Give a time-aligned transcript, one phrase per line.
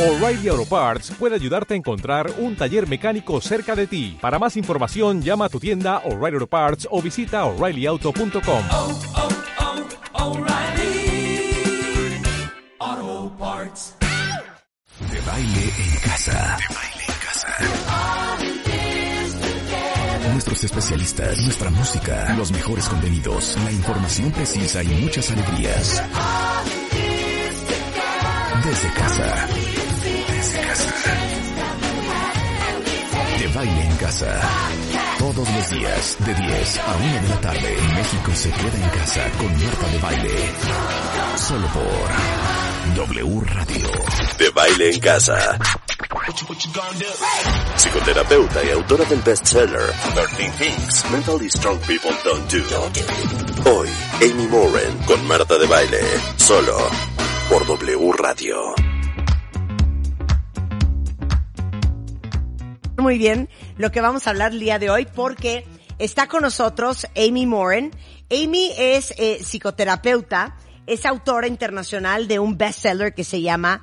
[0.00, 4.16] O'Reilly Auto Parts puede ayudarte a encontrar un taller mecánico cerca de ti.
[4.18, 8.64] Para más información, llama a tu tienda O'Reilly Auto Parts o visita oreillyauto.com.
[8.70, 8.98] oh,
[12.80, 13.94] oh, Parts.
[15.12, 16.32] De baile en casa.
[16.32, 17.48] De baile en casa.
[20.32, 26.02] Nuestros especialistas, nuestra música, los mejores contenidos, la información precisa y muchas alegrías.
[28.64, 29.48] Desde casa.
[30.52, 30.90] Casa.
[33.38, 34.40] De baile en casa.
[35.18, 39.30] Todos los días, de 10 a 1 de la tarde, México se queda en casa
[39.38, 40.30] con Marta de Baile.
[41.36, 43.90] Solo por W Radio.
[44.38, 45.58] De baile en casa.
[47.76, 53.70] Psicoterapeuta y autora del bestseller 13 Things Mentally Strong People Don't Do.
[53.70, 53.88] Hoy,
[54.22, 56.00] Amy Moran con Marta de Baile.
[56.36, 56.76] Solo
[57.48, 58.89] por W Radio.
[63.00, 65.64] Muy bien, lo que vamos a hablar el día de hoy porque
[65.98, 67.92] está con nosotros Amy Moran.
[68.30, 73.82] Amy es eh, psicoterapeuta, es autora internacional de un bestseller que se llama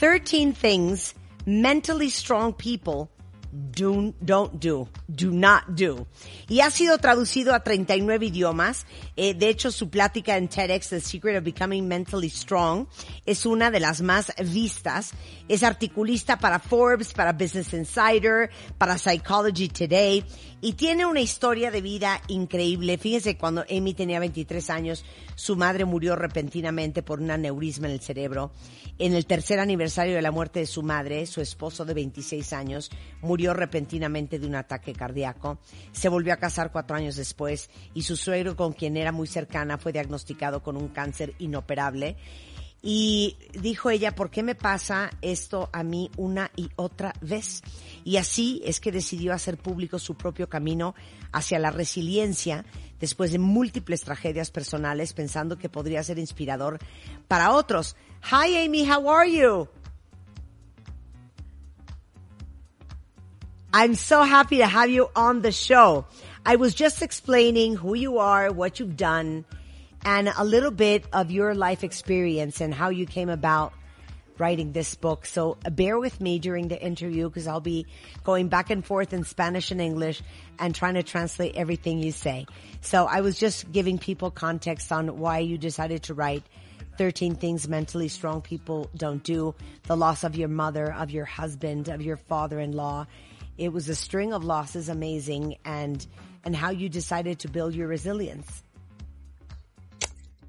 [0.00, 1.14] 13 Things
[1.46, 3.13] Mentally Strong People
[3.54, 6.06] do, don't do, do not do.
[6.48, 8.86] Y ha sido traducido a 39 idiomas.
[9.16, 12.86] Eh, de hecho, su plática en TEDx, The Secret of Becoming Mentally Strong,
[13.24, 15.12] es una de las más vistas.
[15.48, 20.24] Es articulista para Forbes, para Business Insider, para Psychology Today
[20.64, 22.96] y tiene una historia de vida increíble.
[22.96, 28.00] Fíjense, cuando Amy tenía 23 años, su madre murió repentinamente por un aneurisma en el
[28.00, 28.50] cerebro.
[28.98, 32.90] En el tercer aniversario de la muerte de su madre, su esposo de 26 años
[33.20, 35.58] murió repentinamente de un ataque cardíaco.
[35.92, 39.76] Se volvió a casar cuatro años después y su suegro, con quien era muy cercana,
[39.76, 42.16] fue diagnosticado con un cáncer inoperable.
[42.86, 47.62] Y dijo ella, ¿por qué me pasa esto a mí una y otra vez?
[48.04, 50.94] Y así es que decidió hacer público su propio camino
[51.32, 52.66] hacia la resiliencia
[53.00, 56.78] después de múltiples tragedias personales, pensando que podría ser inspirador
[57.26, 57.96] para otros.
[58.30, 59.66] Hi Amy, how are you?
[63.72, 66.04] I'm so happy to have you on the show.
[66.44, 69.46] I was just explaining who you are, what you've done,
[70.04, 73.72] and a little bit of your life experience and how you came about
[74.38, 75.26] writing this book.
[75.26, 77.86] So uh, bear with me during the interview because I'll be
[78.24, 80.22] going back and forth in Spanish and English
[80.58, 82.46] and trying to translate everything you say.
[82.80, 86.42] So I was just giving people context on why you decided to write
[86.98, 89.54] 13 things mentally strong people don't do,
[89.84, 93.06] the loss of your mother, of your husband, of your father-in-law.
[93.56, 96.04] It was a string of losses, amazing, and,
[96.44, 98.63] and how you decided to build your resilience.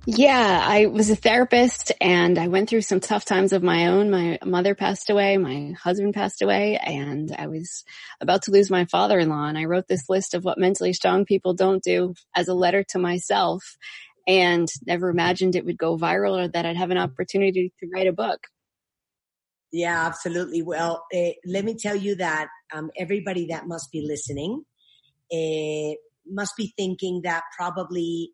[0.08, 4.12] Yeah, I was a therapist and I went through some tough times of my own.
[4.12, 7.84] My mother passed away, my husband passed away, and I was
[8.22, 9.46] about to lose my father-in-law.
[9.48, 12.84] And I wrote this list of what mentally strong people don't do as a letter
[12.90, 13.78] to myself
[14.28, 18.08] and never imagined it would go viral or that I'd have an opportunity to write
[18.08, 18.42] a book.
[19.72, 20.62] Yeah, absolutely.
[20.62, 24.64] Well, uh, let me tell you that um, everybody that must be listening
[25.34, 28.32] uh, must be thinking that probably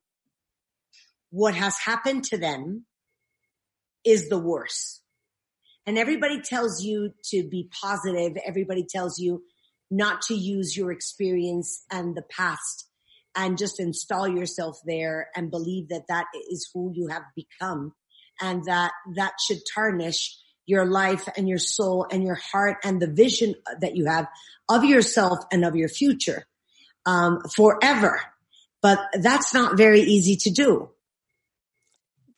[1.31, 2.85] what has happened to them
[4.05, 5.01] is the worst.
[5.85, 8.37] And everybody tells you to be positive.
[8.45, 9.43] Everybody tells you
[9.89, 12.87] not to use your experience and the past
[13.35, 17.93] and just install yourself there and believe that that is who you have become
[18.39, 23.07] and that that should tarnish your life and your soul and your heart and the
[23.07, 24.27] vision that you have
[24.69, 26.45] of yourself and of your future
[27.05, 28.21] um, forever.
[28.81, 30.89] But that's not very easy to do.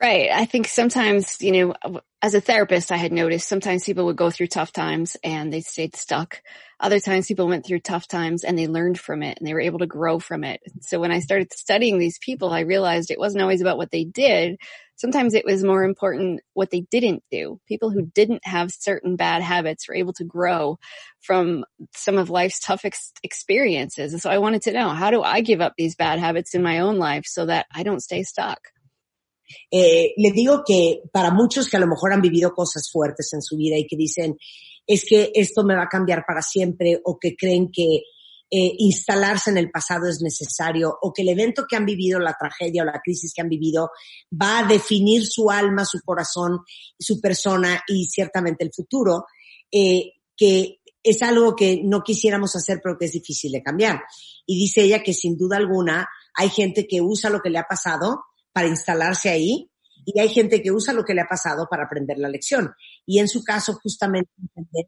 [0.02, 0.30] Right.
[0.31, 4.30] I think sometimes, you know, as a therapist, I had noticed sometimes people would go
[4.31, 6.42] through tough times and they stayed stuck.
[6.80, 9.62] Other times people went through tough times and they learned from it and they were
[9.62, 10.62] able to grow from it.
[10.82, 14.03] So when I started studying these people, I realized it wasn't always about what they
[14.03, 14.58] did.
[14.98, 17.59] Sometimes it was more important what they didn't do.
[17.68, 20.79] People who didn't have certain bad habits were able to grow
[21.22, 21.64] from
[21.96, 24.12] some of life's tough ex- experiences.
[24.12, 26.64] And so I wanted to know, how do I give up these bad habits in
[26.64, 28.72] my own life so that I don't stay stuck?
[29.72, 33.41] Eh, le digo que para muchos que a lo mejor han vivido cosas fuertes en
[33.41, 34.38] su vida y que dicen,
[34.85, 38.03] es que esto me va a cambiar para siempre o que creen que
[38.55, 42.38] eh, instalarse en el pasado es necesario o que el evento que han vivido, la
[42.40, 43.90] tragedia o la crisis que han vivido
[44.32, 46.59] va a definir su alma, su corazón,
[47.00, 49.26] su persona y ciertamente el futuro,
[49.72, 54.03] eh, que es algo que no quisiéramos hacer pero que es difícil de cambiar.
[54.46, 57.66] Y dice ella que sin duda alguna hay gente que usa lo que le ha
[57.67, 58.23] pasado
[58.53, 59.70] para instalarse ahí
[60.05, 62.73] Y hay gente que usa lo que le ha pasado para aprender la lección.
[63.05, 64.85] Y en su caso, justamente entender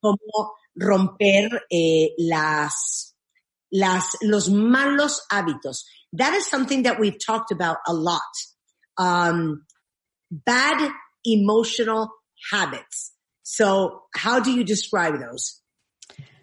[0.00, 3.16] cómo romper eh, las,
[3.70, 5.86] las, los malos hábitos.
[6.16, 8.20] That is something that we've talked about a lot.
[8.96, 9.66] Um,
[10.30, 10.90] bad
[11.24, 12.08] emotional
[12.50, 13.12] habits.
[13.42, 15.60] So how do you describe those?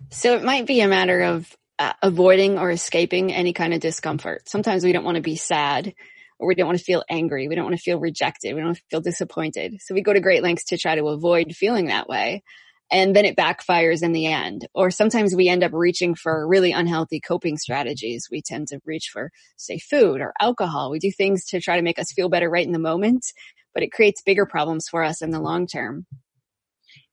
[0.10, 4.48] So it might be a matter of uh, avoiding or escaping any kind of discomfort.
[4.48, 5.94] Sometimes we don't want to be sad
[6.40, 7.48] or we don't want to feel angry.
[7.48, 8.54] We don't want to feel rejected.
[8.54, 9.78] We don't want to feel disappointed.
[9.82, 12.44] So we go to great lengths to try to avoid feeling that way.
[12.92, 14.68] And then it backfires in the end.
[14.76, 18.28] Or sometimes we end up reaching for really unhealthy coping strategies.
[18.30, 20.92] We tend to reach for, say, food or alcohol.
[20.92, 23.26] We do things to try to make us feel better right in the moment,
[23.74, 26.06] but it creates bigger problems for us in the long term.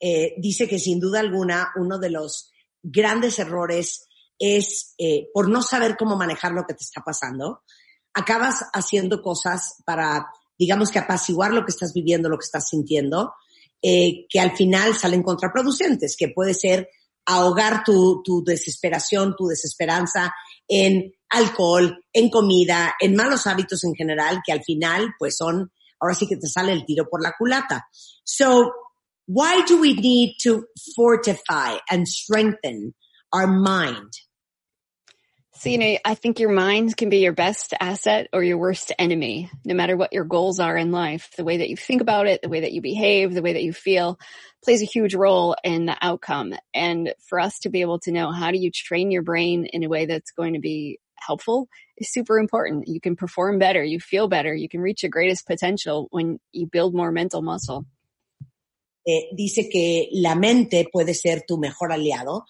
[0.01, 2.51] Eh, dice que sin duda alguna uno de los
[2.83, 4.09] grandes errores
[4.39, 7.63] es eh, por no saber cómo manejar lo que te está pasando,
[8.15, 10.27] acabas haciendo cosas para,
[10.59, 13.33] digamos que apaciguar lo que estás viviendo, lo que estás sintiendo,
[13.81, 16.89] eh, que al final salen contraproducentes, que puede ser
[17.27, 20.35] ahogar tu, tu desesperación, tu desesperanza
[20.69, 26.15] en alcohol, en comida, en malos hábitos en general, que al final pues son, ahora
[26.15, 27.89] sí que te sale el tiro por la culata.
[28.25, 28.73] So,
[29.27, 32.95] why do we need to fortify and strengthen
[33.33, 34.11] our mind?
[35.63, 38.91] So, you know, I think your mind can be your best asset or your worst
[38.99, 41.31] enemy, no matter what your goals are in life.
[41.37, 43.63] The way that you think about it, the way that you behave, the way that
[43.63, 44.19] you feel
[44.65, 46.53] plays a huge role in the outcome.
[46.75, 49.85] And for us to be able to know how do you train your brain in
[49.85, 52.89] a way that's going to be helpful is super important.
[52.89, 56.67] You can perform better, you feel better, you can reach your greatest potential when you
[56.67, 57.87] build more mental muscle.
[59.07, 62.43] Eh, dice que la mente puede ser tu mejor aliado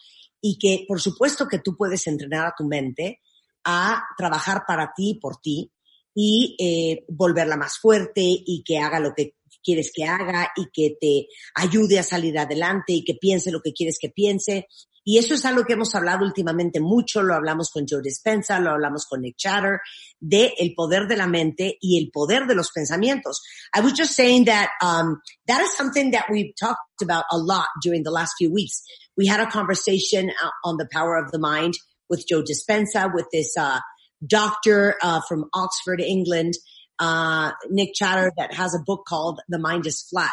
[0.43, 3.21] y que por supuesto que tú puedes entrenar a tu mente
[3.65, 5.73] a trabajar para ti, por ti,
[6.15, 10.97] y eh, volverla más fuerte y que haga lo que quieres que haga y que
[11.01, 14.67] te ayude a salir adelante y que piense lo que quieres que piense.
[15.05, 18.71] Y eso es algo que hemos hablado últimamente mucho, lo hablamos con Joe Dispenza, lo
[18.71, 19.81] hablamos con Nick Chater,
[20.21, 23.43] de el poder de la mente y el poder de los pensamientos.
[23.75, 27.67] I was just saying that um, that is something that we've talked about a lot
[27.83, 28.83] during the last few weeks.
[29.17, 31.75] We had a conversation uh, on the power of the mind
[32.09, 33.81] with Joe Dispenza, with this uh,
[34.25, 36.55] doctor uh, from Oxford, England,
[36.99, 40.31] uh, Nick Chater, that has a book called The Mind is Flat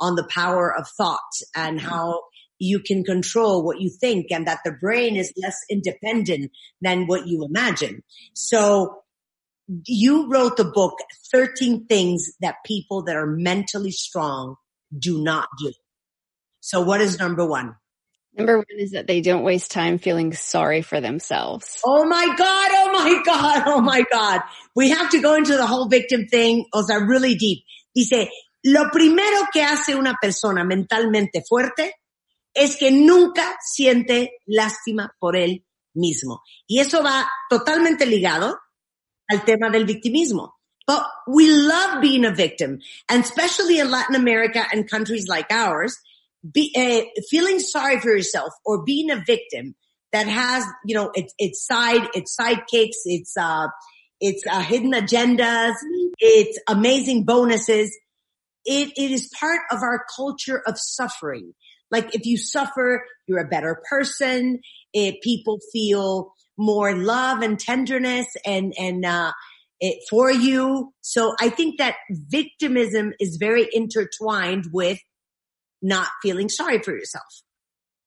[0.00, 1.20] on the power of thought
[1.54, 2.22] and how
[2.58, 6.50] you can control what you think and that the brain is less independent
[6.80, 8.02] than what you imagine.
[8.34, 9.02] So
[9.86, 10.94] you wrote the book,
[11.30, 14.56] 13 things that people that are mentally strong
[14.96, 15.72] do not do.
[16.60, 17.76] So what is number one?
[18.34, 21.80] Number one is that they don't waste time feeling sorry for themselves.
[21.84, 22.70] Oh my God.
[22.72, 23.62] Oh my God.
[23.66, 24.40] Oh my God.
[24.76, 26.66] We have to go into the whole victim thing.
[26.72, 27.64] O sea, really deep.
[27.94, 28.28] Dice,
[28.64, 31.94] lo primero que hace una persona mentalmente fuerte
[32.58, 35.64] es que nunca siente lástima por él
[35.94, 36.42] mismo.
[36.66, 38.58] Y eso va totalmente ligado
[39.28, 40.54] al tema del victimismo.
[40.86, 45.98] But we love being a victim, and especially in Latin America and countries like ours,
[46.50, 49.74] be, uh, feeling sorry for yourself or being a victim
[50.12, 53.66] that has, you know, its, its side, its sidekicks, its, uh,
[54.18, 55.74] its, uh, hidden agendas,
[56.18, 57.94] its amazing bonuses.
[58.64, 61.52] It, it is part of our culture of suffering.
[61.90, 64.60] Like if you suffer, you're a better person.
[64.92, 69.32] It, people feel more love and tenderness and, and, uh,
[69.80, 70.92] it, for you.
[71.02, 74.98] So I think that victimism is very intertwined with
[75.80, 77.42] not feeling sorry for yourself.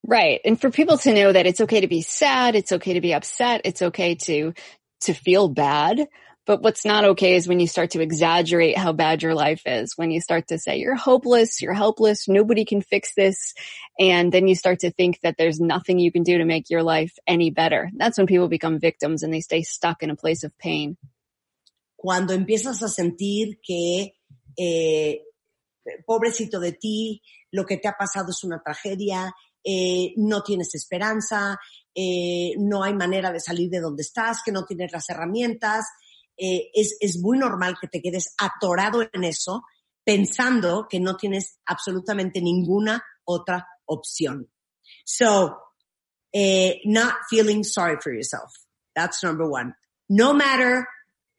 [0.06, 0.42] Right.
[0.44, 3.14] And for people to know that it's okay to be sad, it's okay to be
[3.14, 4.54] upset, it's okay to,
[5.02, 6.08] to feel bad.
[6.48, 9.94] But what's not okay is when you start to exaggerate how bad your life is,
[9.96, 13.54] when you start to say you're hopeless, you're helpless, nobody can fix this.
[14.00, 16.82] And then you start to think that there's nothing you can do to make your
[16.82, 17.92] life any better.
[17.96, 20.98] That's when people become victims and they stay stuck in a place of pain.
[21.96, 24.14] Cuando empiezas a sentir que,
[24.58, 25.22] eh,
[26.08, 27.22] pobrecito de ti,
[27.52, 29.32] lo que te ha pasado es una tragedia,
[29.64, 31.60] eh, no tienes esperanza,
[31.94, 35.86] eh, no hay manera de salir de donde estás, que no tienes las herramientas.
[36.44, 39.62] Eh, es, es muy normal que te quedes atorado en eso,
[40.04, 44.50] pensando que no tienes absolutamente ninguna otra opción.
[45.06, 45.56] So,
[46.34, 48.52] eh, not feeling sorry for yourself.
[48.96, 49.76] That's number one.
[50.10, 50.88] No matter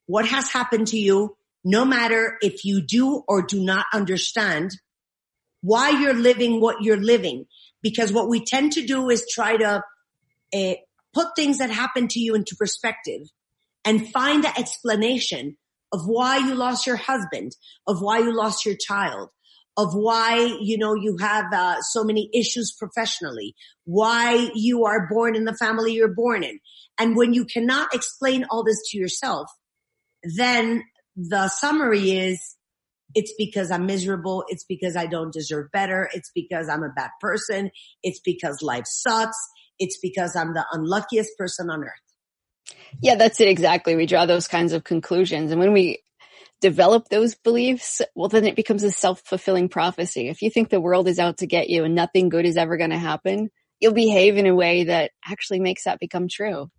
[0.07, 4.71] what has happened to you, no matter if you do or do not understand
[5.63, 7.47] why you're living what you're living.
[7.83, 9.83] Because what we tend to do is try to
[10.55, 10.75] uh,
[11.13, 13.23] put things that happen to you into perspective
[13.85, 15.57] and find the explanation
[15.93, 17.53] of why you lost your husband,
[17.87, 19.29] of why you lost your child,
[19.77, 25.35] of why, you know, you have uh, so many issues professionally, why you are born
[25.35, 26.59] in the family you're born in.
[26.99, 29.49] And when you cannot explain all this to yourself,
[30.37, 30.85] then
[31.17, 32.57] the summary is
[33.15, 34.45] it's because I'm miserable.
[34.49, 36.09] It's because I don't deserve better.
[36.15, 37.71] It's because I'm a bad person.
[38.03, 39.37] It's because life sucks.
[39.79, 42.12] It's because I'm the unluckiest person on earth.
[43.01, 43.97] Yeah, that's it exactly.
[43.97, 45.51] We draw those kinds of conclusions.
[45.51, 46.03] And when we
[46.61, 50.29] develop those beliefs, well, then it becomes a self-fulfilling prophecy.
[50.29, 52.77] If you think the world is out to get you and nothing good is ever
[52.77, 53.51] going to happen,
[53.81, 56.71] you'll behave in a way that actually makes that become true.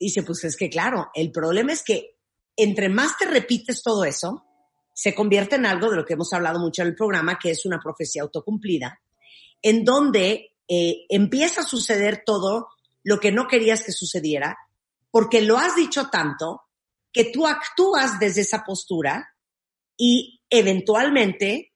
[0.00, 2.16] Dice, pues es que claro, el problema es que
[2.56, 4.44] entre más te repites todo eso,
[4.92, 7.64] se convierte en algo de lo que hemos hablado mucho en el programa, que es
[7.64, 9.00] una profecía autocumplida,
[9.62, 12.66] en donde eh, empieza a suceder todo
[13.04, 14.58] lo que no querías que sucediera,
[15.10, 16.62] porque lo has dicho tanto
[17.12, 19.34] que tú actúas desde esa postura
[19.96, 21.72] y eventualmente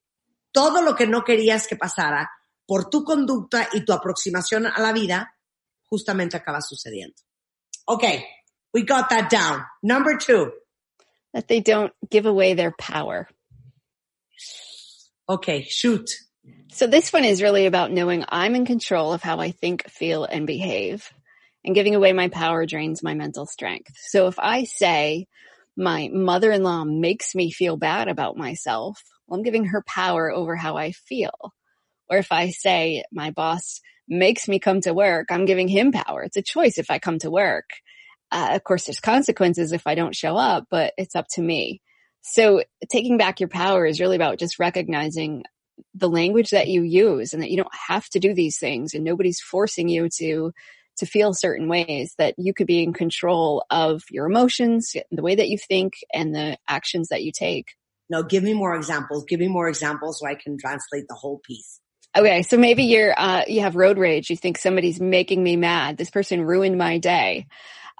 [0.52, 2.30] todo lo que no querías que pasara
[2.66, 5.36] por tu conducta y tu aproximación a la vida,
[5.84, 7.16] justamente acaba sucediendo.
[7.86, 8.24] Okay,
[8.72, 9.64] we got that down.
[9.82, 10.52] Number two.
[11.32, 13.28] That they don't give away their power.
[15.28, 16.10] Okay, shoot.
[16.70, 20.24] So this one is really about knowing I'm in control of how I think, feel,
[20.24, 21.10] and behave.
[21.64, 23.92] And giving away my power drains my mental strength.
[24.08, 25.26] So if I say
[25.76, 30.76] my mother-in-law makes me feel bad about myself, well, I'm giving her power over how
[30.76, 31.52] I feel.
[32.10, 36.22] Or if I say my boss makes me come to work, I'm giving him power.
[36.22, 37.70] It's a choice if I come to work.
[38.30, 41.80] Uh, of course, there's consequences if I don't show up, but it's up to me.
[42.22, 45.44] So taking back your power is really about just recognizing
[45.94, 49.04] the language that you use and that you don't have to do these things and
[49.04, 50.52] nobody's forcing you to
[50.98, 55.34] to feel certain ways that you could be in control of your emotions, the way
[55.34, 57.74] that you think and the actions that you take.
[58.10, 59.24] No, give me more examples.
[59.24, 61.80] Give me more examples so I can translate the whole piece.
[62.14, 64.28] Okay, so maybe you're uh, you have road rage.
[64.28, 65.96] You think somebody's making me mad.
[65.96, 67.46] This person ruined my day.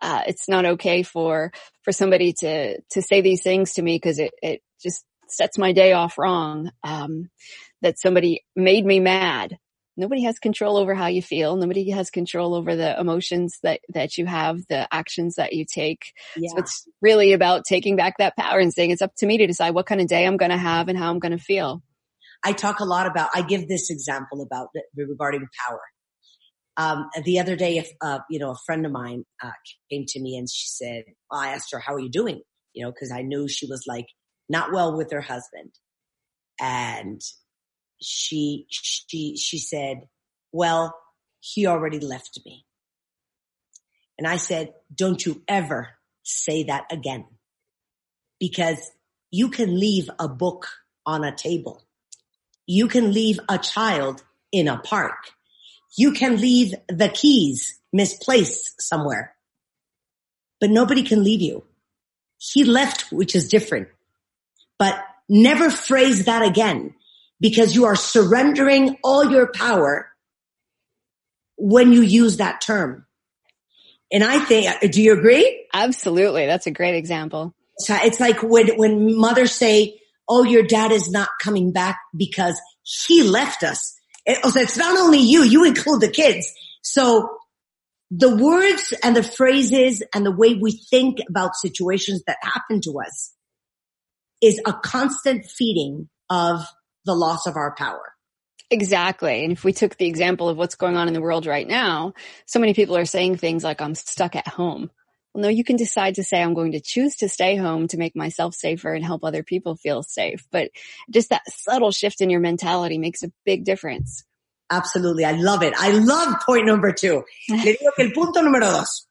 [0.02, 1.50] Uh, it's not okay for
[1.82, 5.72] for somebody to to say these things to me because it it just sets my
[5.72, 6.70] day off wrong.
[6.84, 7.30] Um,
[7.80, 9.58] that somebody made me mad.
[9.96, 11.56] Nobody has control over how you feel.
[11.56, 16.12] Nobody has control over the emotions that, that you have, the actions that you take.
[16.37, 16.49] Yeah.
[16.50, 19.46] So it's really about taking back that power and saying it's up to me to
[19.46, 21.82] decide what kind of day I'm going to have and how I'm going to feel.
[22.42, 25.80] I talk a lot about, I give this example about regarding power.
[26.78, 29.50] Um, the other day, if, uh, you know, a friend of mine, uh,
[29.90, 32.40] came to me and she said, well, I asked her, how are you doing?
[32.72, 34.06] You know, cause I knew she was like
[34.49, 35.72] not well with her husband.
[36.58, 37.20] And
[38.02, 40.09] she, she, she said,
[40.52, 40.94] well,
[41.40, 42.64] he already left me.
[44.18, 45.90] And I said, don't you ever
[46.23, 47.26] say that again
[48.38, 48.90] because
[49.30, 50.68] you can leave a book
[51.06, 51.82] on a table.
[52.66, 55.30] You can leave a child in a park.
[55.97, 59.35] You can leave the keys misplaced somewhere,
[60.61, 61.64] but nobody can leave you.
[62.38, 63.88] He left, which is different,
[64.78, 66.94] but never phrase that again
[67.42, 70.08] because you are surrendering all your power
[71.58, 73.04] when you use that term.
[74.12, 75.66] And I think, do you agree?
[75.75, 76.46] Absolutely.
[76.46, 77.52] That's a great example.
[77.78, 82.58] So it's like when, when mothers say, Oh, your dad is not coming back because
[82.82, 83.99] he left us.
[84.25, 86.46] It, oh, so it's not only you, you include the kids.
[86.82, 87.28] So
[88.12, 93.00] the words and the phrases and the way we think about situations that happen to
[93.04, 93.34] us
[94.40, 96.64] is a constant feeding of
[97.04, 98.12] the loss of our power.
[98.71, 99.44] Exactly.
[99.44, 102.14] And if we took the example of what's going on in the world right now,
[102.47, 104.90] so many people are saying things like, I'm stuck at home.
[105.35, 107.99] Well, no, you can decide to say, I'm going to choose to stay home to
[107.99, 110.47] make myself safer and help other people feel safe.
[110.50, 110.71] But
[111.11, 114.25] just that subtle shift in your mentality makes a big difference.
[114.71, 115.26] Absolutely.
[115.26, 115.75] I love it.
[115.78, 117.25] I love point number two.
[117.49, 119.06] Le digo que el punto número dos.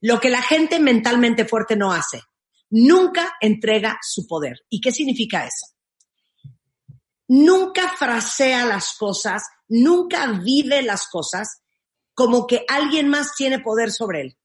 [0.00, 2.22] Lo que la gente mentalmente fuerte no hace.
[2.70, 4.58] Nunca entrega su poder.
[4.68, 5.77] ¿Y qué significa eso?
[7.28, 11.60] Nunca frasea las cosas, nunca vive las cosas
[12.14, 14.38] como que alguien más tiene poder sobre él.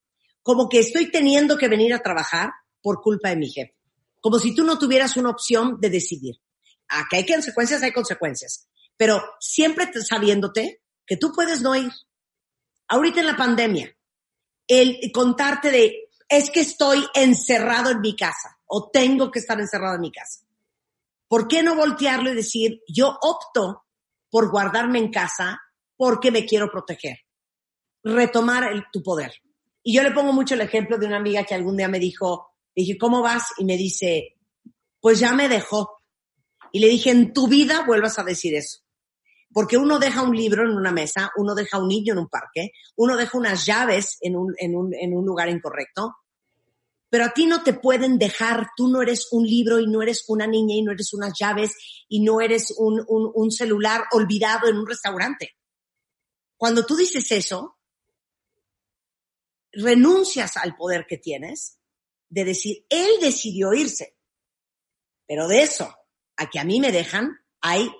[0.43, 3.75] Como que estoy teniendo que venir a trabajar por culpa de mi jefe.
[4.21, 6.35] Como si tú no tuvieras una opción de decidir.
[6.89, 8.67] Aquí hay consecuencias, hay consecuencias.
[8.95, 11.91] Pero siempre sabiéndote que tú puedes no ir.
[12.89, 13.95] Ahorita en la pandemia,
[14.67, 19.95] el contarte de, es que estoy encerrado en mi casa o tengo que estar encerrado
[19.95, 20.42] en mi casa
[21.33, 23.85] ¿Por qué no voltearlo y decir, yo opto
[24.29, 25.59] por guardarme en casa
[25.97, 27.21] porque me quiero proteger?
[28.03, 29.33] Retomar tu poder.
[29.81, 32.51] Y yo le pongo mucho el ejemplo de una amiga que algún día me dijo,
[32.75, 33.47] dije, ¿cómo vas?
[33.57, 34.35] Y me dice,
[34.99, 35.97] pues ya me dejó.
[36.71, 38.81] Y le dije, en tu vida vuelvas a decir eso.
[39.51, 42.73] Porque uno deja un libro en una mesa, uno deja un niño en un parque,
[42.95, 46.13] uno deja unas llaves en un, en un, en un lugar incorrecto,
[47.13, 50.25] pero a ti no te pueden dejar, tú no eres un libro y no eres
[50.29, 51.75] una niña y no eres unas llaves
[52.09, 55.51] y no eres un, un, celular olvidado en un restaurante.
[56.57, 57.77] Cuando tú dices eso,
[59.73, 61.77] renuncias al poder que tienes
[62.29, 64.17] de decir, él decidió irse.
[65.27, 65.95] Pero de eso
[66.35, 67.29] a que a mí me dejan,
[67.61, 67.91] hay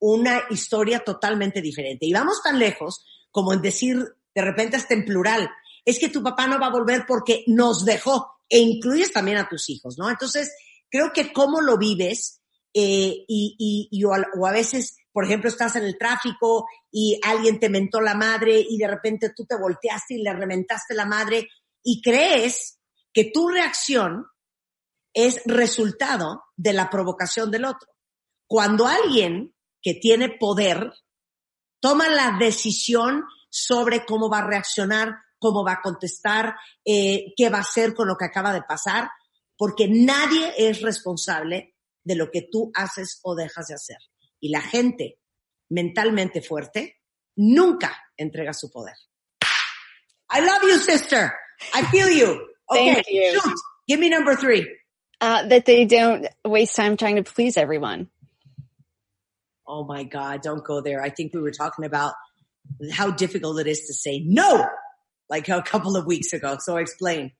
[0.00, 2.04] una historia totalmente diferente.
[2.04, 3.96] Y vamos tan lejos como en decir,
[4.34, 5.48] de repente hasta en plural,
[5.82, 9.48] es que tu papá no va a volver porque nos dejó e incluyes también a
[9.48, 10.10] tus hijos, ¿no?
[10.10, 10.52] Entonces,
[10.90, 12.42] creo que cómo lo vives
[12.74, 17.60] eh, y, y, y o, a, veces, por ejemplo, estás en el tráfico y alguien
[17.60, 21.48] te mentó la madre y de repente tú te volteaste y le reventaste la madre
[21.82, 22.80] y crees
[23.12, 24.26] que tu reacción
[25.14, 27.88] es resultado de la provocación del otro.
[28.46, 30.92] Cuando alguien que tiene poder
[31.80, 36.54] toma la decisión sobre cómo va a reaccionar, cómo va a contestar,
[36.84, 39.10] eh, qué va a hacer con lo que acaba de pasar,
[39.56, 43.98] porque nadie es responsable de lo que tú haces o dejas de hacer.
[44.38, 45.18] Y la gente
[45.70, 47.00] mentalmente fuerte
[47.36, 48.94] nunca entrega su poder.
[50.32, 51.32] I love you, sister.
[51.74, 52.46] I feel you.
[52.72, 53.32] Okay, Thank you.
[53.32, 53.58] shoot.
[53.88, 54.64] Give me number three.
[55.20, 58.08] Uh, that they don't waste time trying to please everyone.
[59.66, 61.02] Oh my God, don't go there.
[61.02, 62.14] I think we were talking about
[62.92, 64.64] how difficult it is to say no,
[65.30, 66.58] like a couple of weeks ago.
[66.60, 67.32] So explain.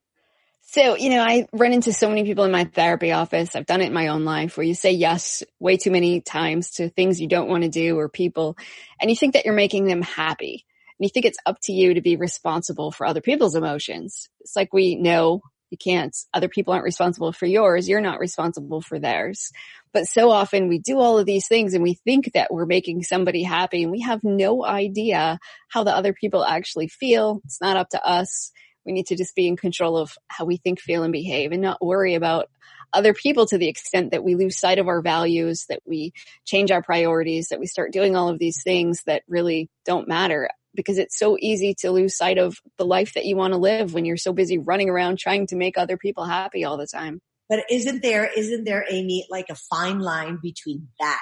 [0.63, 3.57] So, you know, I run into so many people in my therapy office.
[3.57, 6.71] I've done it in my own life where you say yes way too many times
[6.73, 8.57] to things you don't want to do or people,
[9.01, 10.65] and you think that you're making them happy.
[10.99, 14.29] And you think it's up to you to be responsible for other people's emotions.
[14.41, 17.89] It's like we know you can't, other people aren't responsible for yours.
[17.89, 19.51] You're not responsible for theirs.
[19.93, 23.03] But so often we do all of these things and we think that we're making
[23.03, 27.41] somebody happy and we have no idea how the other people actually feel.
[27.45, 28.53] It's not up to us.
[28.87, 31.61] We need to just be in control of how we think, feel, and behave and
[31.61, 32.49] not worry about
[32.93, 36.13] other people to the extent that we lose sight of our values, that we
[36.45, 40.49] change our priorities, that we start doing all of these things that really don't matter
[40.75, 43.93] because it's so easy to lose sight of the life that you want to live
[43.93, 47.21] when you're so busy running around trying to make other people happy all the time.
[47.51, 51.19] But isn't there, isn't there, Amy, like a fine line between that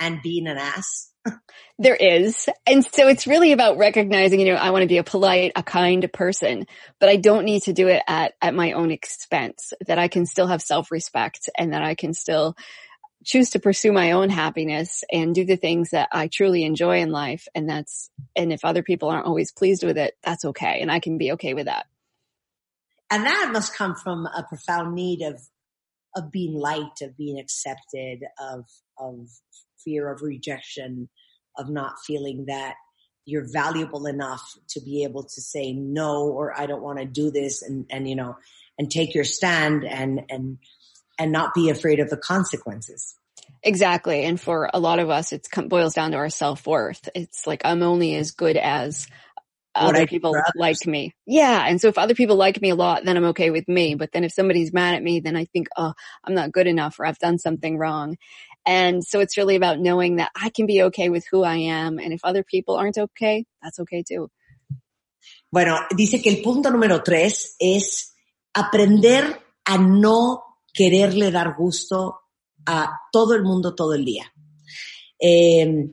[0.00, 1.10] and being an ass?
[1.78, 2.48] There is.
[2.66, 5.62] And so it's really about recognizing, you know, I want to be a polite, a
[5.62, 6.66] kind person,
[6.98, 10.26] but I don't need to do it at, at my own expense, that I can
[10.26, 12.56] still have self-respect and that I can still
[13.24, 17.10] choose to pursue my own happiness and do the things that I truly enjoy in
[17.10, 17.46] life.
[17.54, 20.80] And that's, and if other people aren't always pleased with it, that's okay.
[20.80, 21.86] And I can be okay with that.
[23.12, 25.38] And that must come from a profound need of,
[26.16, 28.64] of being liked, of being accepted, of,
[28.98, 29.28] of
[29.84, 31.10] fear of rejection,
[31.58, 32.76] of not feeling that
[33.26, 37.30] you're valuable enough to be able to say no or I don't want to do
[37.30, 38.36] this and, and you know,
[38.78, 40.56] and take your stand and, and,
[41.18, 43.14] and not be afraid of the consequences.
[43.62, 44.24] Exactly.
[44.24, 47.10] And for a lot of us, it boils down to our self-worth.
[47.14, 49.06] It's like, I'm only as good as
[49.74, 51.14] I other people like me.
[51.26, 51.64] Yeah.
[51.66, 53.94] And so if other people like me a lot, then I'm okay with me.
[53.94, 56.98] But then if somebody's mad at me, then I think, oh, I'm not good enough
[56.98, 58.16] or I've done something wrong.
[58.66, 61.98] And so it's really about knowing that I can be okay with who I am.
[61.98, 64.30] And if other people aren't okay, that's okay too.
[65.50, 68.14] Bueno, dice que el punto número tres es
[68.54, 72.20] aprender a no quererle dar gusto
[72.66, 74.32] a todo el mundo todo el día.
[75.18, 75.88] Eh,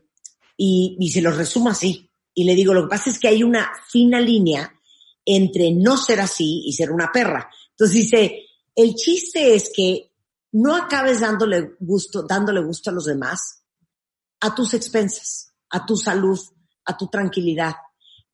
[0.57, 2.08] y, y se lo resumo así.
[2.33, 4.73] Y le digo, lo que pasa es que hay una fina línea
[5.25, 7.49] entre no ser así y ser una perra.
[7.71, 10.11] Entonces dice, el chiste es que
[10.51, 13.59] no acabes dándole gusto, dándole gusto a los demás
[14.41, 16.39] a tus expensas, a tu salud,
[16.85, 17.75] a tu tranquilidad.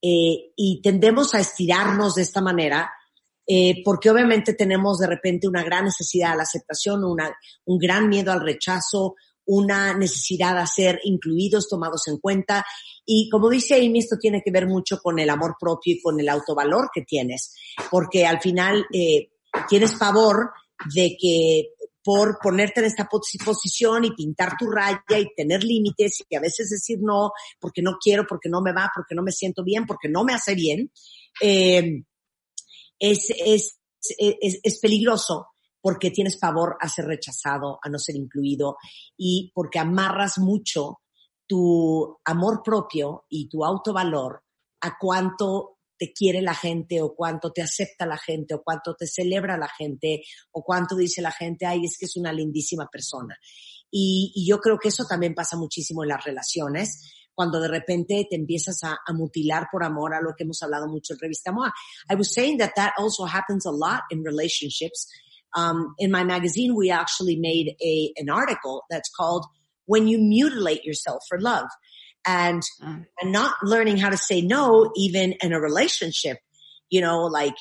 [0.02, 2.92] Eh, y tendemos a estirarnos de esta manera
[3.48, 8.08] eh, porque obviamente tenemos de repente una gran necesidad a la aceptación, una, un gran
[8.10, 12.66] miedo al rechazo, una necesidad a ser incluidos, tomados en cuenta.
[13.06, 16.20] Y como dice Amy, esto tiene que ver mucho con el amor propio y con
[16.20, 17.56] el autovalor que tienes,
[17.92, 19.30] porque al final eh,
[19.70, 20.52] tienes pavor
[20.94, 21.70] de que
[22.04, 26.40] por ponerte en esta posi- posición y pintar tu raya y tener límites y a
[26.40, 29.86] veces decir no, porque no quiero, porque no me va, porque no me siento bien,
[29.88, 30.92] porque no me hace bien,
[31.42, 32.04] eh,
[33.00, 33.80] es, es,
[34.30, 35.48] es peligroso
[35.86, 38.78] porque tienes pavor a ser rechazado, a no ser incluido
[39.16, 41.02] y porque amarras mucho
[41.46, 44.42] tu amor propio y tu autovalor
[44.82, 49.06] a cuánto te quiere la gente o cuánto te acepta la gente o cuánto te
[49.06, 53.38] celebra la gente o cuánto dice la gente, ay, es que es una lindísima persona.
[53.92, 58.26] Y, y yo creo que eso también pasa muchísimo en las relaciones, cuando de repente
[58.28, 61.52] te empiezas a, a, mutilar por amor, a lo que hemos hablado mucho en Revista
[61.52, 61.72] MOA.
[62.10, 65.08] I was saying that that also happens a lot in relationships.
[65.56, 69.46] Um, in my magazine, we actually made a, an article that's called
[69.86, 71.68] When You Mutilate Yourself for Love
[72.26, 73.06] and, mm.
[73.22, 76.40] and not learning how to say no, even in a relationship,
[76.90, 77.56] you know, like,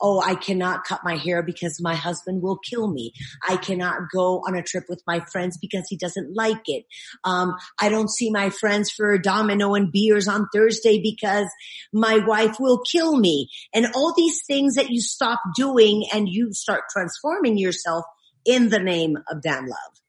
[0.00, 3.12] oh, I cannot cut my hair because my husband will kill me.
[3.48, 6.84] I cannot go on a trip with my friends because he doesn't like it.
[7.24, 11.46] Um, I don't see my friends for domino and beers on Thursday because
[11.92, 13.48] my wife will kill me.
[13.74, 18.04] And all these things that you stop doing and you start transforming yourself
[18.44, 19.99] in the name of Dan Love.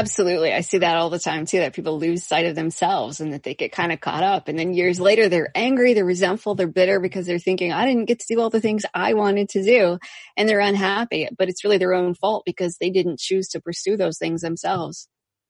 [0.00, 0.50] Absolutely.
[0.54, 3.42] I see that all the time too, that people lose sight of themselves and that
[3.42, 4.48] they get kind of caught up.
[4.48, 8.06] And then years later, they're angry, they're resentful, they're bitter because they're thinking, I didn't
[8.06, 9.98] get to do all the things I wanted to do.
[10.38, 13.98] And they're unhappy, but it's really their own fault because they didn't choose to pursue
[13.98, 15.06] those things themselves.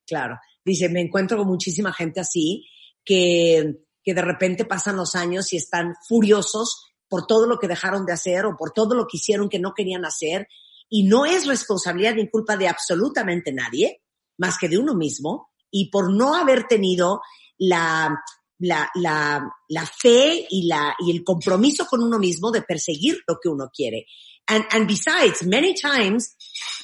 [0.09, 0.37] Claro.
[0.67, 2.65] Dice, me encuentro con muchísima gente así
[3.05, 8.05] que, que de repente pasan los años y están furiosos por todo lo que dejaron
[8.05, 10.49] de hacer o por todo lo que hicieron que no querían hacer.
[10.89, 14.03] Y no es responsabilidad ni culpa de absolutamente nadie
[14.41, 17.21] más que de uno mismo y por no haber tenido
[17.59, 18.23] la,
[18.59, 23.39] la, la, la fe y, la, y el compromiso con uno mismo de perseguir lo
[23.41, 24.07] que uno quiere.
[24.49, 26.35] And, and besides, many times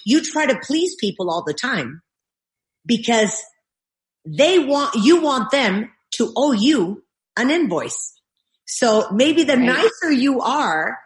[0.04, 2.02] you try to please people all the time
[2.84, 3.42] because
[4.24, 7.02] they want, you want them to owe you
[7.36, 8.12] an invoice.
[8.66, 9.66] So maybe the right.
[9.66, 10.98] nicer you are,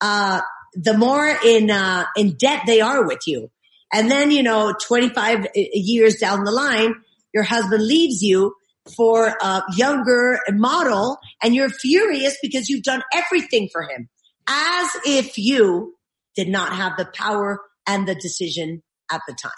[0.00, 0.40] uh,
[0.74, 3.50] the more in, uh, in debt they are with you.
[3.92, 6.94] And then, you know, 25 uh, years down the line,
[7.34, 8.54] your husband leaves you
[8.96, 14.08] for a younger model and you're furious because you've done everything for him
[14.48, 15.94] as if you
[16.34, 19.52] did not have the power and the decision at the time.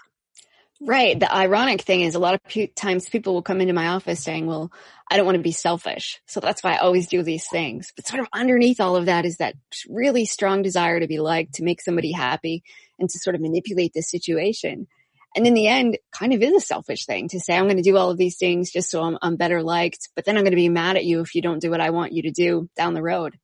[0.85, 1.19] Right.
[1.19, 4.47] The ironic thing is a lot of times people will come into my office saying,
[4.47, 4.73] well,
[5.09, 6.21] I don't want to be selfish.
[6.27, 7.93] So that's why I always do these things.
[7.95, 9.55] But sort of underneath all of that is that
[9.89, 12.65] really strong desire to be liked, to make somebody happy
[12.99, 14.89] and to sort of manipulate the situation.
[15.37, 17.83] And in the end, kind of is a selfish thing to say, I'm going to
[17.83, 20.51] do all of these things just so I'm, I'm better liked, but then I'm going
[20.51, 22.69] to be mad at you if you don't do what I want you to do
[22.77, 23.39] down the road.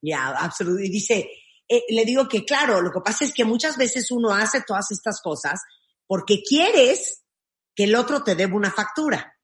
[0.00, 0.90] Yeah, absolutely.
[0.90, 1.26] Dice,
[1.68, 4.86] eh, le digo que claro, lo que pasa es que muchas veces uno hace todas
[4.92, 5.58] estas cosas
[6.08, 7.24] porque quieres
[7.76, 9.36] que el otro te deba una factura